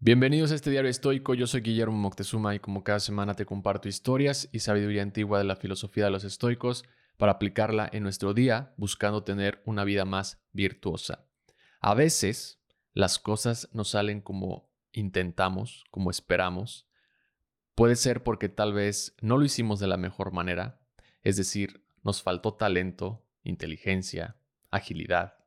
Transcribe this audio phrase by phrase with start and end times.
[0.00, 3.88] Bienvenidos a este diario estoico, yo soy Guillermo Moctezuma y como cada semana te comparto
[3.88, 6.84] historias y sabiduría antigua de la filosofía de los estoicos
[7.16, 11.26] para aplicarla en nuestro día buscando tener una vida más virtuosa.
[11.80, 16.86] A veces las cosas no salen como intentamos, como esperamos.
[17.74, 20.80] Puede ser porque tal vez no lo hicimos de la mejor manera,
[21.24, 24.36] es decir, nos faltó talento, inteligencia,
[24.70, 25.38] agilidad.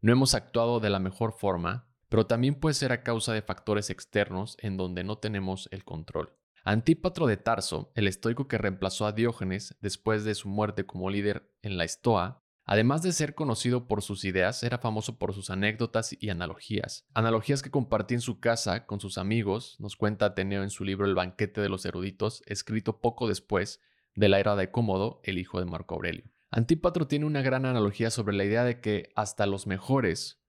[0.00, 3.88] No hemos actuado de la mejor forma pero también puede ser a causa de factores
[3.88, 6.36] externos en donde no tenemos el control.
[6.62, 11.50] Antípatro de Tarso, el estoico que reemplazó a Diógenes después de su muerte como líder
[11.62, 16.14] en la Estoa, además de ser conocido por sus ideas, era famoso por sus anécdotas
[16.20, 17.06] y analogías.
[17.14, 21.06] Analogías que compartía en su casa con sus amigos, nos cuenta Ateneo en su libro
[21.06, 23.80] El banquete de los eruditos, escrito poco después
[24.14, 26.30] de la era de Cómodo, el hijo de Marco Aurelio.
[26.50, 30.41] Antípatro tiene una gran analogía sobre la idea de que hasta los mejores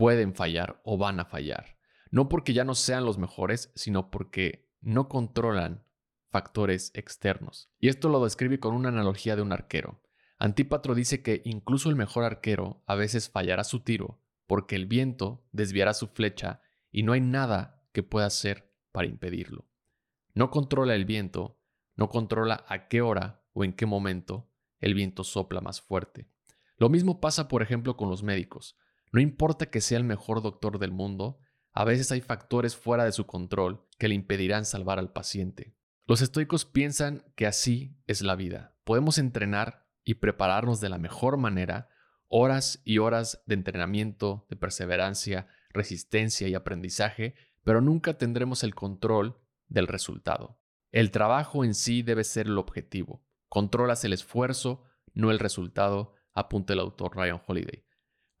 [0.00, 1.76] pueden fallar o van a fallar.
[2.10, 5.84] No porque ya no sean los mejores, sino porque no controlan
[6.30, 7.70] factores externos.
[7.78, 10.00] Y esto lo describe con una analogía de un arquero.
[10.38, 15.44] Antípatro dice que incluso el mejor arquero a veces fallará su tiro porque el viento
[15.52, 19.68] desviará su flecha y no hay nada que pueda hacer para impedirlo.
[20.32, 21.60] No controla el viento,
[21.94, 24.48] no controla a qué hora o en qué momento
[24.78, 26.26] el viento sopla más fuerte.
[26.78, 28.78] Lo mismo pasa, por ejemplo, con los médicos.
[29.12, 31.40] No importa que sea el mejor doctor del mundo,
[31.72, 35.74] a veces hay factores fuera de su control que le impedirán salvar al paciente.
[36.06, 38.76] Los estoicos piensan que así es la vida.
[38.84, 41.88] Podemos entrenar y prepararnos de la mejor manera,
[42.28, 49.40] horas y horas de entrenamiento, de perseverancia, resistencia y aprendizaje, pero nunca tendremos el control
[49.68, 50.60] del resultado.
[50.90, 53.24] El trabajo en sí debe ser el objetivo.
[53.48, 57.84] Controlas el esfuerzo, no el resultado, apunta el autor Ryan Holiday.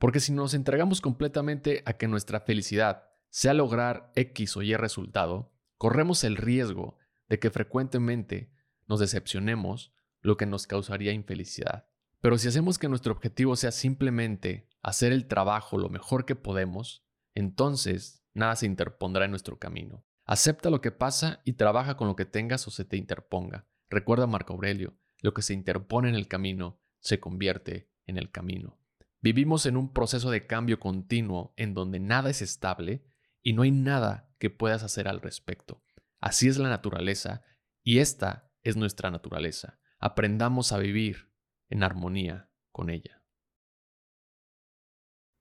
[0.00, 5.52] Porque si nos entregamos completamente a que nuestra felicidad sea lograr X o Y resultado,
[5.76, 6.96] corremos el riesgo
[7.28, 8.50] de que frecuentemente
[8.88, 9.92] nos decepcionemos,
[10.22, 11.86] lo que nos causaría infelicidad.
[12.22, 17.04] Pero si hacemos que nuestro objetivo sea simplemente hacer el trabajo lo mejor que podemos,
[17.34, 20.06] entonces nada se interpondrá en nuestro camino.
[20.24, 23.66] Acepta lo que pasa y trabaja con lo que tengas o se te interponga.
[23.90, 28.79] Recuerda Marco Aurelio, lo que se interpone en el camino se convierte en el camino.
[29.22, 33.04] Vivimos en un proceso de cambio continuo en donde nada es estable
[33.42, 35.82] y no hay nada que puedas hacer al respecto.
[36.20, 37.42] Así es la naturaleza
[37.82, 39.78] y esta es nuestra naturaleza.
[39.98, 41.32] Aprendamos a vivir
[41.68, 43.19] en armonía con ella.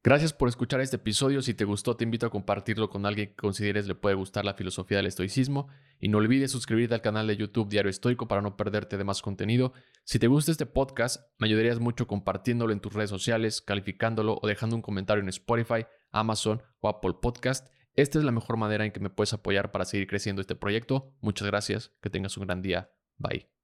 [0.02, 1.42] Gracias por escuchar este episodio.
[1.42, 4.54] Si te gustó, te invito a compartirlo con alguien que consideres le puede gustar la
[4.54, 5.68] filosofía del estoicismo.
[6.00, 9.22] Y no olvides suscribirte al canal de YouTube Diario Estoico para no perderte de más
[9.22, 9.74] contenido.
[10.06, 14.48] Si te gusta este podcast, me ayudarías mucho compartiéndolo en tus redes sociales, calificándolo o
[14.48, 17.68] dejando un comentario en Spotify, Amazon o Apple Podcast.
[17.94, 21.14] Esta es la mejor manera en que me puedes apoyar para seguir creciendo este proyecto.
[21.20, 21.92] Muchas gracias.
[22.02, 22.90] Que tengas un gran día.
[23.18, 23.59] Bye.